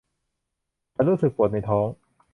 [0.93, 1.87] ฉันรู้สึกปวดในท้อง